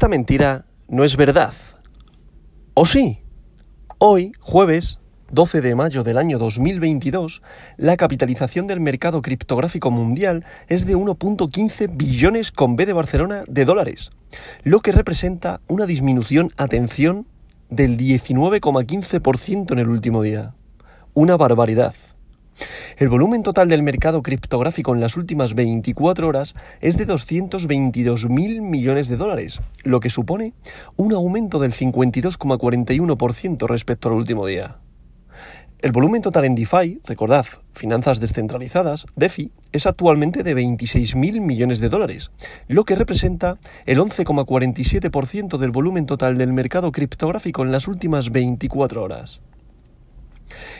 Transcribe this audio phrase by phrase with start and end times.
[0.00, 1.52] esta mentira no es verdad.
[2.72, 3.18] ¿O sí?
[3.98, 4.98] Hoy, jueves
[5.30, 7.42] 12 de mayo del año 2022,
[7.76, 13.66] la capitalización del mercado criptográfico mundial es de 1.15 billones con B de Barcelona de
[13.66, 14.10] dólares,
[14.62, 17.26] lo que representa una disminución, atención,
[17.68, 20.54] del 19,15% en el último día.
[21.12, 21.94] Una barbaridad.
[22.96, 29.08] El volumen total del mercado criptográfico en las últimas 24 horas es de 222.000 millones
[29.08, 30.54] de dólares, lo que supone
[30.96, 34.78] un aumento del 52,41% respecto al último día.
[35.82, 41.88] El volumen total en DeFi, recordad, finanzas descentralizadas, DeFi, es actualmente de 26.000 millones de
[41.88, 42.32] dólares,
[42.68, 49.02] lo que representa el 11,47% del volumen total del mercado criptográfico en las últimas 24
[49.02, 49.40] horas.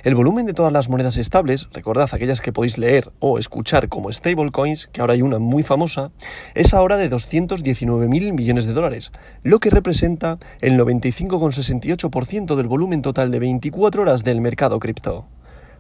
[0.04, 4.12] El volumen de todas las monedas estables, recordad aquellas que podéis leer o escuchar como
[4.12, 6.10] stablecoins, que ahora hay una muy famosa,
[6.54, 13.30] es ahora de 219.000 millones de dólares, lo que representa el 95,68% del volumen total
[13.30, 15.26] de 24 horas del mercado cripto.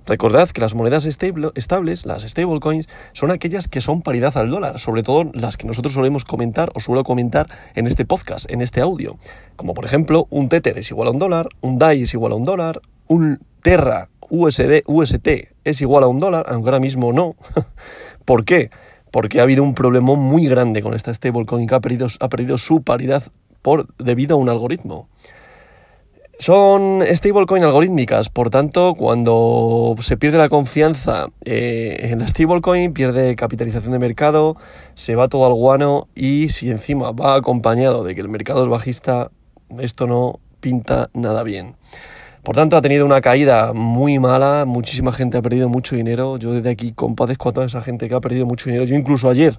[0.06, 5.02] Recordad que las monedas estables, las stablecoins, son aquellas que son paridad al dólar, sobre
[5.02, 9.18] todo las que nosotros solemos comentar o suelo comentar en este podcast, en este audio.
[9.56, 12.36] Como por ejemplo, un Tether es igual a un dólar, un DAI es igual a
[12.36, 15.28] un dólar, un Terra USD, UST
[15.64, 17.34] es igual a un dólar, aunque ahora mismo no.
[18.24, 18.70] ¿Por qué?
[19.10, 23.24] Porque ha habido un problema muy grande con esta stablecoin que ha perdido, su paridad
[23.60, 25.08] por, debido a un algoritmo.
[26.38, 33.34] Son stablecoin algorítmicas, por tanto, cuando se pierde la confianza eh, en la stablecoin, pierde
[33.34, 34.56] capitalización de mercado,
[34.94, 38.70] se va todo al guano y si encima va acompañado de que el mercado es
[38.70, 39.30] bajista,
[39.80, 41.74] esto no pinta nada bien.
[42.42, 46.38] Por tanto, ha tenido una caída muy mala, muchísima gente ha perdido mucho dinero.
[46.38, 48.84] Yo desde aquí compadezco a toda esa gente que ha perdido mucho dinero.
[48.86, 49.58] Yo incluso ayer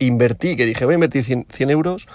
[0.00, 2.08] invertí, que dije voy a invertir 100, euros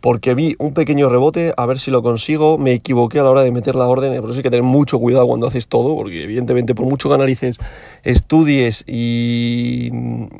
[0.00, 2.56] porque vi un pequeño rebote, a ver si lo consigo.
[2.56, 4.98] Me equivoqué a la hora de meter la orden, por eso hay que tener mucho
[4.98, 7.58] cuidado cuando haces todo, porque evidentemente por mucho que analices,
[8.02, 9.90] estudies y,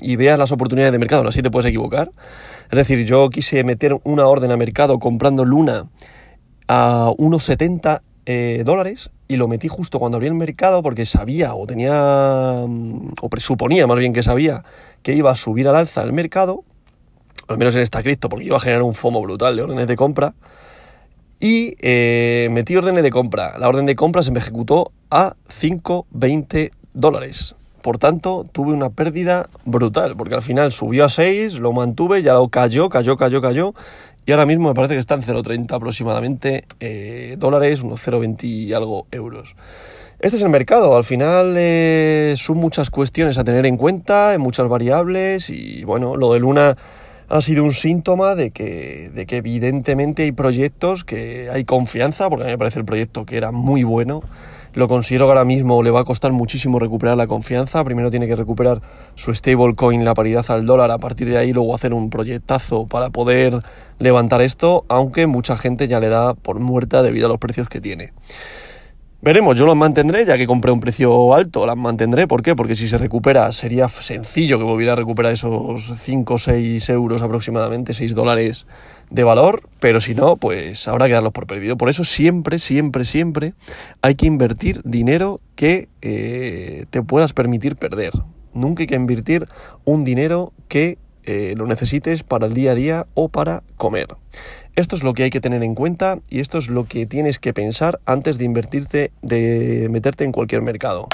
[0.00, 2.10] y veas las oportunidades de mercado, así te puedes equivocar.
[2.70, 5.86] Es decir, yo quise meter una orden a mercado comprando Luna
[6.68, 11.54] a unos 70 eh, dólares y lo metí justo cuando abrí el mercado porque sabía
[11.54, 14.64] o tenía mm, o presuponía más bien que sabía
[15.02, 16.64] que iba a subir al alza el mercado,
[17.48, 19.96] al menos en esta cripto porque iba a generar un FOMO brutal de órdenes de
[19.96, 20.34] compra
[21.40, 23.58] y eh, metí órdenes de compra.
[23.58, 27.54] La orden de compra se me ejecutó a 5,20 dólares.
[27.82, 32.32] Por tanto, tuve una pérdida brutal, porque al final subió a 6, lo mantuve, ya
[32.32, 33.74] lo cayó, cayó, cayó, cayó,
[34.26, 38.72] y ahora mismo me parece que está en 0,30 aproximadamente eh, dólares, unos 0,20 y
[38.72, 39.56] algo euros.
[40.20, 44.68] Este es el mercado, al final eh, son muchas cuestiones a tener en cuenta, muchas
[44.68, 46.76] variables y bueno, lo de Luna
[47.28, 52.44] ha sido un síntoma de que, de que evidentemente hay proyectos que hay confianza, porque
[52.44, 54.22] a mí me parece el proyecto que era muy bueno,
[54.74, 57.82] lo considero que ahora mismo le va a costar muchísimo recuperar la confianza.
[57.84, 58.82] Primero tiene que recuperar
[59.14, 60.90] su stablecoin, la paridad al dólar.
[60.90, 63.62] A partir de ahí luego hacer un proyectazo para poder
[63.98, 67.80] levantar esto, aunque mucha gente ya le da por muerta debido a los precios que
[67.80, 68.12] tiene.
[69.22, 72.26] Veremos, yo los mantendré, ya que compré un precio alto, las mantendré.
[72.26, 72.54] ¿Por qué?
[72.54, 77.22] Porque si se recupera, sería sencillo que volviera a recuperar esos 5 o 6 euros
[77.22, 78.66] aproximadamente, 6 dólares
[79.10, 81.76] de valor, pero si no, pues habrá que darlos por perdido.
[81.76, 83.54] Por eso siempre, siempre, siempre
[84.02, 88.12] hay que invertir dinero que eh, te puedas permitir perder.
[88.52, 89.48] Nunca hay que invertir
[89.84, 94.08] un dinero que eh, lo necesites para el día a día o para comer.
[94.76, 97.38] Esto es lo que hay que tener en cuenta y esto es lo que tienes
[97.38, 101.08] que pensar antes de invertirte, de meterte en cualquier mercado.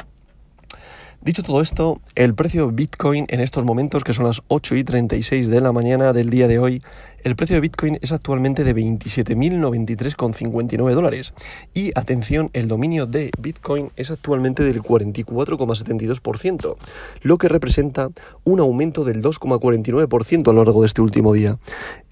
[1.22, 5.48] Dicho todo esto, el precio Bitcoin en estos momentos, que son las 8 y 36
[5.48, 6.82] de la mañana del día de hoy,
[7.24, 11.34] el precio de Bitcoin es actualmente de 27.093,59 dólares.
[11.74, 16.76] Y atención, el dominio de Bitcoin es actualmente del 44,72%,
[17.22, 18.10] lo que representa
[18.44, 21.58] un aumento del 2,49% a lo largo de este último día.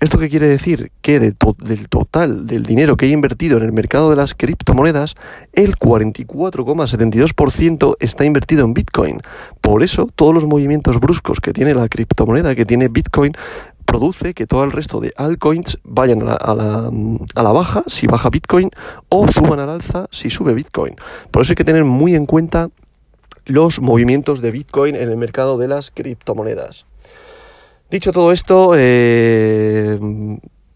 [0.00, 0.90] ¿Esto qué quiere decir?
[1.00, 1.36] Que del
[1.88, 5.14] total del dinero que he invertido en el mercado de las criptomonedas,
[5.52, 9.20] el 44,72% está invertido en Bitcoin.
[9.60, 13.32] Por eso, todos los movimientos bruscos que tiene la criptomoneda, que tiene Bitcoin,
[13.88, 18.70] produce que todo el resto de altcoins vayan a la, baja si baja Bitcoin
[19.08, 20.94] o suban al alza si sube Bitcoin.
[21.30, 22.68] Por eso hay que tener muy en cuenta
[23.46, 26.84] los movimientos de Bitcoin en el mercado de las criptomonedas.
[27.90, 29.98] Dicho todo esto, eh,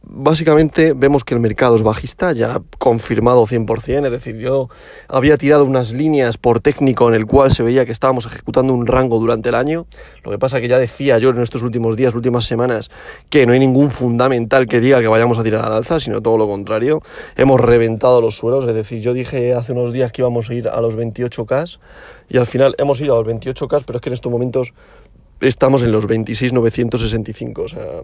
[0.05, 4.69] básicamente vemos que el mercado es bajista, ya confirmado 100%, es decir, yo
[5.09, 8.87] había tirado unas líneas por técnico en el cual se veía que estábamos ejecutando un
[8.87, 9.87] rango durante el año,
[10.25, 12.91] lo que pasa que ya decía yo en estos últimos días, últimas semanas,
[13.31, 16.37] que no hay ningún fundamental que diga que vayamos a tirar al alza, sino todo
[16.37, 17.03] lo contrario,
[17.37, 20.69] hemos reventado los suelos, es decir, yo dije hace unos días que íbamos a ir
[20.69, 21.79] a los 28K
[22.29, 24.75] y al final hemos ido a los 28K, pero es que en estos momentos
[25.41, 28.03] estamos en los 26.965, o sea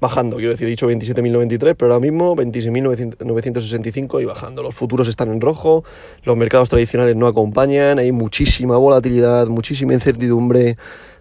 [0.00, 4.62] bajando, quiero decir, he dicho 27.093, pero ahora mismo 26.965 y bajando.
[4.62, 5.84] Los futuros están en rojo,
[6.24, 10.76] los mercados tradicionales no acompañan, hay muchísima volatilidad, muchísima incertidumbre,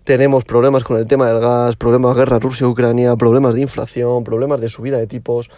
[0.07, 4.61] tenemos problemas con el tema del gas, problemas de guerra Rusia-Ucrania, problemas de inflación, problemas
[4.61, 5.49] de subida de tipos.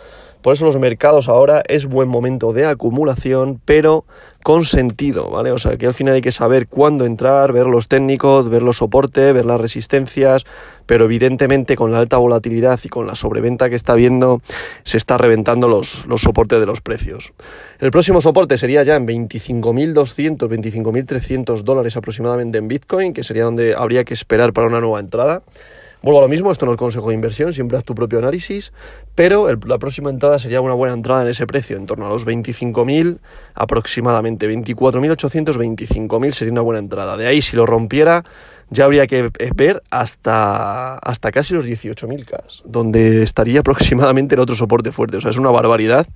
[0.42, 4.06] Por eso los mercados ahora es buen momento de acumulación, pero
[4.42, 5.52] con sentido, ¿vale?
[5.52, 8.78] O sea, que al final hay que saber cuándo entrar, ver los técnicos, ver los
[8.78, 10.46] soportes, ver las resistencias,
[10.86, 14.42] pero evidentemente con la alta volatilidad y con la sobreventa que está habiendo,
[14.86, 17.34] se está reventando los, los soportes de los precios.
[17.80, 23.76] El próximo soporte sería ya en 25.200, 25.300 dólares aproximadamente en Bitcoin, que sería donde
[23.76, 25.44] habría que esperar para una nueva entrada.
[26.02, 28.72] Vuelvo a lo mismo, esto no es consejo de inversión, siempre haz tu propio análisis,
[29.16, 32.26] pero la próxima entrada sería una buena entrada en ese precio, en torno a los
[32.26, 33.18] 25.000
[33.54, 37.18] aproximadamente, 24.800, 25.000 sería una buena entrada.
[37.18, 38.24] De ahí, si lo rompiera,
[38.70, 44.94] ya habría que ver hasta, hasta casi los 18.000K, donde estaría aproximadamente el otro soporte
[44.94, 45.18] fuerte.
[45.18, 46.08] O sea, es una barbaridad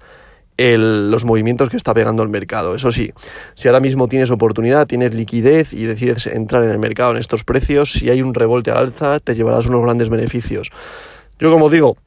[0.58, 2.76] los movimientos que está pegando el mercado.
[2.76, 3.12] Eso sí,
[3.56, 7.44] si ahora mismo tienes oportunidad, tienes liquidez y decides entrar en el mercado en estos
[7.44, 10.72] precios, si hay un revolte al alza, te llevarás unos grandes beneficios.
[11.40, 11.98] Yo como digo,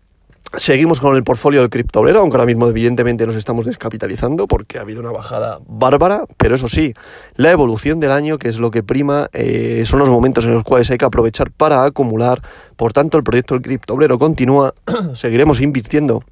[0.56, 4.82] Seguimos con el portfolio del criptobrero, aunque ahora mismo evidentemente nos estamos descapitalizando porque ha
[4.82, 6.94] habido una bajada bárbara, pero eso sí,
[7.34, 10.62] la evolución del año, que es lo que prima, eh, son los momentos en los
[10.62, 12.40] cuales hay que aprovechar para acumular.
[12.76, 14.72] Por tanto, el proyecto del criptobrero continúa,
[15.14, 16.22] seguiremos invirtiendo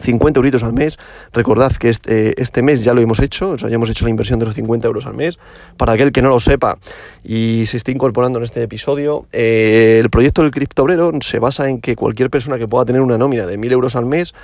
[0.00, 0.98] 50 euritos al mes.
[1.32, 4.10] Recordad que este, este, mes ya lo hemos hecho, o sea, ya hemos hecho la
[4.10, 5.38] inversión de los 50 euros al mes.
[5.76, 6.78] Para aquel que no lo sepa
[7.24, 11.80] y se esté incorporando en este episodio, eh, el proyecto del criptobrero se basa en
[11.80, 14.34] que cualquier persona que pueda tener una nómina de 1000 euros al mes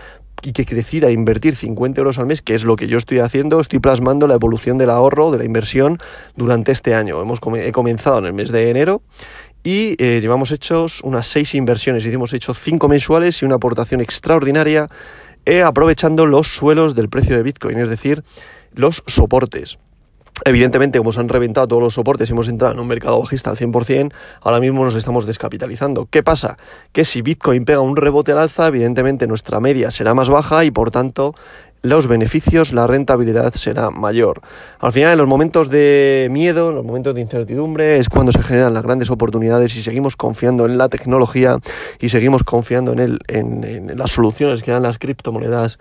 [0.43, 3.60] y que decida invertir 50 euros al mes, que es lo que yo estoy haciendo,
[3.60, 5.98] estoy plasmando la evolución del ahorro, de la inversión
[6.37, 7.20] durante este año.
[7.20, 9.02] Hemos he comenzado en el mes de enero
[9.64, 14.88] y eh, llevamos hechos unas seis inversiones, hicimos hecho cinco mensuales y una aportación extraordinaria
[15.64, 18.24] aprovechando los suelos del precio de Bitcoin, es decir,
[18.74, 19.78] los soportes.
[20.44, 23.50] Evidentemente, como se han reventado todos los soportes y hemos entrado en un mercado bajista
[23.50, 26.08] al 100%, ahora mismo nos estamos descapitalizando.
[26.10, 26.56] ¿Qué pasa?
[26.90, 30.70] Que si Bitcoin pega un rebote al alza, evidentemente nuestra media será más baja y
[30.70, 31.34] por tanto
[31.82, 34.40] los beneficios, la rentabilidad será mayor.
[34.79, 38.43] Al final, en los momentos de miedo, en los momentos de incertidumbre, es cuando se
[38.43, 41.58] generan las grandes oportunidades y seguimos confiando en la tecnología
[41.99, 45.79] y seguimos confiando en, el, en, las soluciones que dan las criptomonedas,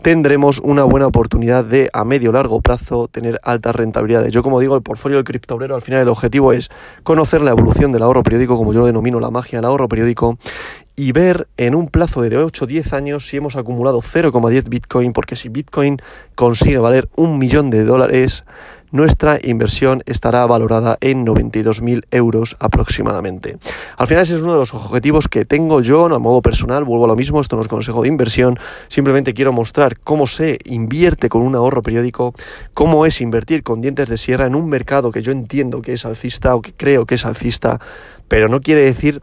[0.00, 4.32] tendremos una buena oportunidad de a medio largo plazo tener altas rentabilidades.
[4.32, 6.70] Yo como digo, el portfolio del criptobrero al final el objetivo es
[7.02, 10.38] conocer la evolución del ahorro periódico, como yo lo denomino la magia del ahorro periódico,
[10.96, 15.12] y ver en un plazo de 8 o 10 años si hemos acumulado 0,10 Bitcoin,
[15.12, 15.98] porque si Bitcoin
[16.34, 18.44] consigue valer un millón de dólares,
[18.92, 23.56] nuestra inversión estará valorada en 92.000 euros aproximadamente.
[23.96, 27.06] Al final ese es uno de los objetivos que tengo yo a modo personal, vuelvo
[27.06, 28.58] a lo mismo, esto no es consejo de inversión,
[28.88, 32.34] simplemente quiero mostrar cómo se invierte con un ahorro periódico,
[32.74, 36.04] cómo es invertir con dientes de sierra en un mercado que yo entiendo que es
[36.04, 37.80] alcista o que creo que es alcista,
[38.28, 39.22] pero no quiere decir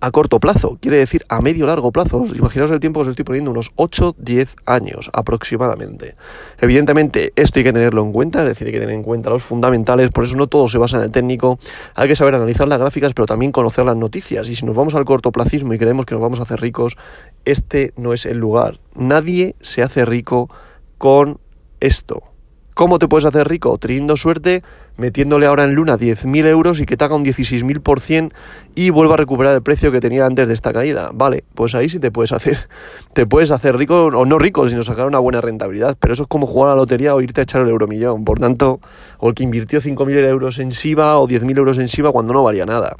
[0.00, 2.24] a corto plazo, quiere decir a medio largo plazo.
[2.34, 6.16] Imaginaos el tiempo que os estoy poniendo, unos 8-10 años aproximadamente.
[6.60, 9.42] Evidentemente, esto hay que tenerlo en cuenta, es decir, hay que tener en cuenta los
[9.42, 11.58] fundamentales, por eso no todo se basa en el técnico,
[11.94, 14.48] hay que saber analizar las gráficas, pero también conocer las noticias.
[14.48, 16.96] Y si nos vamos al cortoplacismo y creemos que nos vamos a hacer ricos,
[17.44, 18.80] este no es el lugar.
[18.94, 20.50] Nadie se hace rico
[20.98, 21.38] con
[21.80, 22.33] esto.
[22.74, 23.78] ¿Cómo te puedes hacer rico?
[23.78, 24.64] Teniendo suerte,
[24.96, 28.32] metiéndole ahora en Luna 10.000 euros y que te haga un 16.000%
[28.74, 31.10] y vuelva a recuperar el precio que tenía antes de esta caída.
[31.14, 32.68] Vale, pues ahí sí te puedes hacer.
[33.12, 35.96] Te puedes hacer rico, o no rico, sino sacar una buena rentabilidad.
[36.00, 38.24] Pero eso es como jugar a la lotería o irte a echar el euromillón.
[38.24, 38.80] Por tanto,
[39.18, 42.42] o el que invirtió 5.000 euros en SIVA o 10.000 euros en SIVA cuando no
[42.42, 42.96] valía nada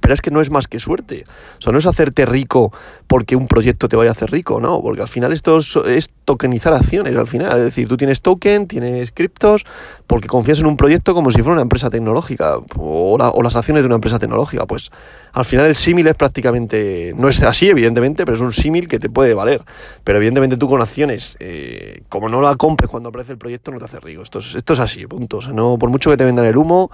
[0.00, 1.24] pero es que no es más que suerte.
[1.66, 2.72] O no es hacerte rico
[3.06, 6.72] porque un proyecto te vaya a hacer rico, no, porque al final esto es, tokenizar
[6.74, 9.64] acciones, al final, es decir, tú tienes token, tienes criptos,
[10.06, 13.86] porque confías en un proyecto como si fuera una empresa tecnológica o, las acciones de
[13.86, 14.90] una empresa tecnológica, pues
[15.32, 18.98] al final el símil es prácticamente, no es así evidentemente, pero es un símil que
[18.98, 19.62] te puede valer,
[20.04, 23.78] pero evidentemente tú con acciones, eh, como no la compres cuando aparece el proyecto, no
[23.78, 26.90] te hace rico, esto es, así, punto, no, por mucho que te vendan el humo,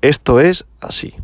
[0.00, 1.14] esto es así.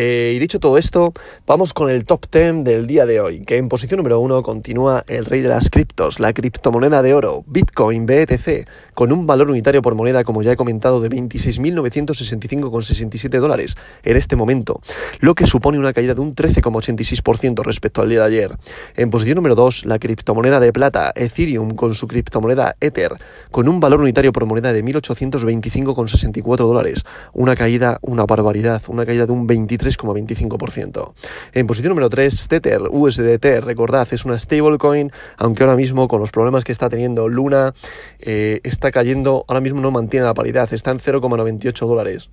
[0.00, 1.12] Eh, y dicho todo esto,
[1.44, 5.02] vamos con el top 10 del día de hoy, que en posición número 1 continúa
[5.08, 9.82] el rey de las criptos, la criptomoneda de oro, Bitcoin BTC, con un valor unitario
[9.82, 14.80] por moneda, como ya he comentado, de 26.965,67 dólares en este momento,
[15.18, 18.56] lo que supone una caída de un 13,86% respecto al día de ayer.
[18.94, 23.16] En posición número 2, la criptomoneda de plata, Ethereum, con su criptomoneda Ether,
[23.50, 29.26] con un valor unitario por moneda de 1.825,64 dólares, una caída, una barbaridad, una caída
[29.26, 31.12] de un 23 3,25%.
[31.52, 36.30] En posición número 3, Tether, USDT, recordad, es una stablecoin, aunque ahora mismo con los
[36.30, 37.72] problemas que está teniendo Luna,
[38.18, 42.30] eh, está cayendo, ahora mismo no mantiene la paridad, está en 0,98 dólares.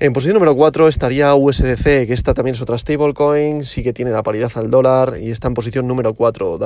[0.00, 4.10] En posición número 4 estaría USDC, que esta también es otra stablecoin, sí que tiene
[4.10, 6.58] la paridad al dólar y está en posición número 4.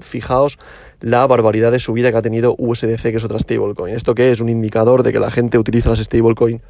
[0.00, 0.58] Fijaos
[1.00, 3.94] la barbaridad de subida que ha tenido USDC, que es otra stablecoin.
[3.94, 4.40] ¿Esto qué es?
[4.40, 6.62] Un indicador de que la gente utiliza las stablecoin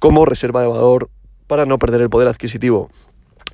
[0.00, 1.10] como reserva de valor
[1.50, 2.90] para no perder el poder adquisitivo.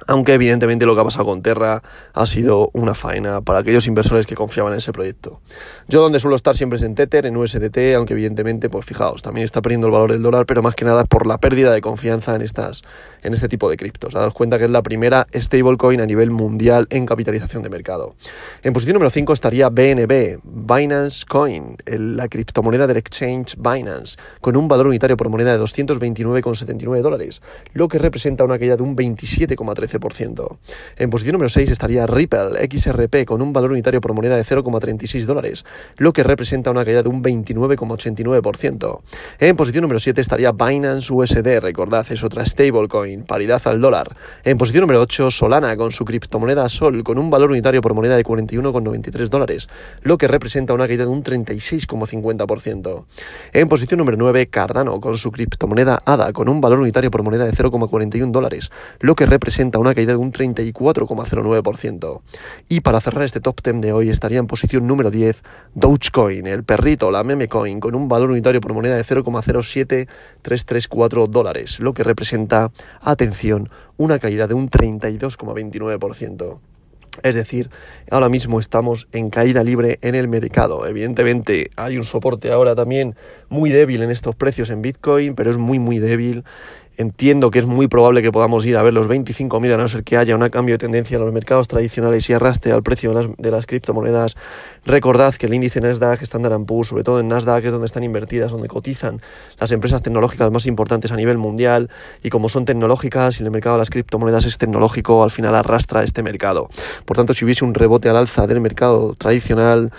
[0.07, 4.27] Aunque evidentemente lo que ha pasado con Terra ha sido una faena para aquellos inversores
[4.27, 5.41] que confiaban en ese proyecto.
[5.89, 9.45] Yo donde suelo estar siempre es en Tether, en USDT, aunque evidentemente, pues fijaos, también
[9.45, 12.35] está perdiendo el valor del dólar, pero más que nada por la pérdida de confianza
[12.35, 12.83] en, estas,
[13.23, 14.15] en este tipo de criptos.
[14.15, 18.15] Daros cuenta que es la primera stablecoin a nivel mundial en capitalización de mercado.
[18.63, 24.69] En posición número 5 estaría BNB, Binance Coin, la criptomoneda del exchange Binance, con un
[24.69, 29.86] valor unitario por moneda de 229,79 dólares, lo que representa una caída de un 27,3
[30.97, 35.25] en posición número 6 estaría Ripple XRP con un valor unitario por moneda de 0,36
[35.25, 35.65] dólares,
[35.97, 39.01] lo que representa una caída de un 29,89%.
[39.39, 44.17] En posición número 7 estaría Binance USD, recordad, es otra stablecoin, paridad al dólar.
[44.45, 48.17] En posición número 8 Solana con su criptomoneda Sol con un valor unitario por moneda
[48.17, 49.69] de 41,93 dólares,
[50.03, 53.05] lo que representa una caída de un 36,50%.
[53.53, 57.45] En posición número 9 Cardano con su criptomoneda ADA con un valor unitario por moneda
[57.45, 62.21] de 0,41 dólares, lo que representa una caída de un 34,09%.
[62.69, 65.43] Y para cerrar este top 10 de hoy estaría en posición número 10
[65.75, 71.81] Dogecoin, el perrito, la meme coin, con un valor unitario por moneda de 0,07334 dólares,
[71.81, 76.61] lo que representa, atención, una caída de un 32,29%.
[77.23, 77.71] Es decir,
[78.11, 80.87] ahora mismo estamos en caída libre en el mercado.
[80.87, 83.17] Evidentemente hay un soporte ahora también
[83.49, 86.45] muy débil en estos precios en Bitcoin, pero es muy muy débil.
[86.99, 90.03] Entiendo que es muy probable que podamos ir a ver los 25.000 a no ser
[90.03, 93.51] que haya un cambio de tendencia en los mercados tradicionales y arrastre al precio de
[93.51, 94.37] las, criptomonedas.
[94.87, 98.51] Recordad que el índice Nasdaq, Standard Poor's, sobre todo en Nasdaq es donde están invertidas,
[98.51, 99.21] donde cotizan
[99.59, 101.91] las empresas tecnológicas más importantes a nivel mundial
[102.23, 106.03] y como son tecnológicas y el mercado de las criptomonedas es tecnológico, al final arrastra
[106.03, 106.71] este mercado.
[107.05, 109.93] Por tanto, si hubiese un rebote al alza del mercado tradicional,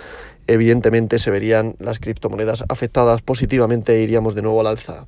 [0.48, 5.06] evidentemente se verían las criptomonedas afectadas positivamente e iríamos de nuevo al alza.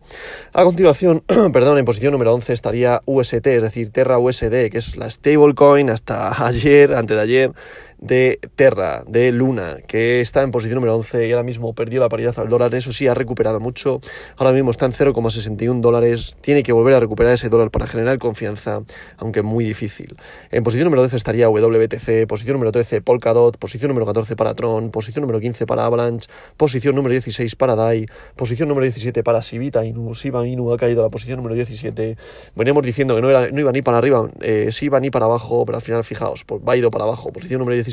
[0.53, 4.97] A continuación, perdón, en posición número 11 estaría UST, es decir, Terra USD, que es
[4.97, 7.53] la stablecoin hasta ayer, antes de ayer,
[8.01, 12.09] de Terra, de Luna, que está en posición número 11 y ahora mismo perdió la
[12.09, 12.75] paridad al dólar.
[12.75, 14.01] Eso sí, ha recuperado mucho.
[14.37, 16.37] Ahora mismo está en 0,61 dólares.
[16.41, 18.83] Tiene que volver a recuperar ese dólar para generar confianza,
[19.19, 20.17] aunque muy difícil.
[20.51, 24.91] En posición número 12 estaría WBTC, posición número 13 Polkadot, posición número 14 para Tron,
[24.91, 29.85] posición número 15 para Avalanche, posición número 16 para DAI, posición número 17 para Sibita
[29.85, 30.15] Inu.
[30.15, 32.17] Shiba Inu ha caído a la posición número 17.
[32.57, 35.67] Veníamos diciendo que no, era, iba ni para arriba, eh, sí iba ni para abajo,
[35.67, 37.31] pero al final fijaos, pues va ido para abajo.
[37.31, 37.90] Posición número 17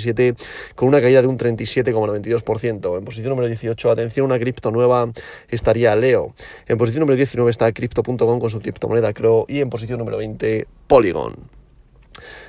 [0.76, 2.98] con una caída de un 37,92%.
[2.98, 5.12] En posición número 18, atención, una cripto nueva
[5.50, 6.34] estaría Leo.
[6.68, 10.68] En posición número 19 está Crypto.com con su criptomoneda Crow y en posición número 20
[10.88, 11.58] Polygon.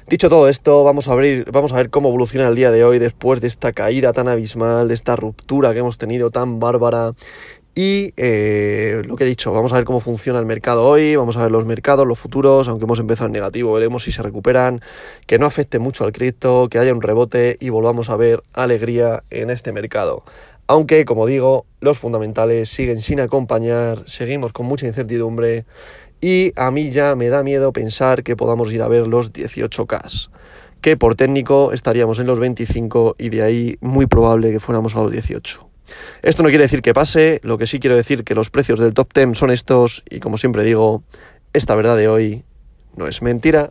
[0.08, 2.98] Dicho todo esto, vamos a, abrir, vamos a ver cómo evoluciona el día de hoy
[2.98, 7.12] después de esta caída tan abismal, de esta ruptura que hemos tenido tan bárbara
[7.80, 11.36] y eh, lo que he dicho, vamos a ver cómo funciona el mercado hoy, vamos
[11.36, 14.80] a ver los mercados, los futuros, aunque hemos empezado en negativo, veremos si se recuperan,
[15.28, 19.22] que no afecte mucho al cripto, que haya un rebote y volvamos a ver alegría
[19.30, 20.24] en este mercado.
[20.66, 25.64] Aunque, como digo, los fundamentales siguen sin acompañar, seguimos con mucha incertidumbre
[26.20, 30.30] y a mí ya me da miedo pensar que podamos ir a ver los 18K,
[30.80, 35.02] que por técnico estaríamos en los 25 y de ahí muy probable que fuéramos a
[35.02, 35.77] los 18.
[36.22, 38.94] Esto no quiere decir que pase, lo que sí quiero decir que los precios del
[38.94, 41.02] top 10 son estos y como siempre digo,
[41.52, 42.44] esta verdad de hoy
[42.96, 43.70] no es mentira.